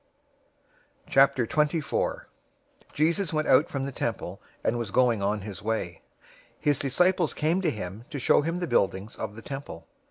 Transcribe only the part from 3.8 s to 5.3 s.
the temple, and was going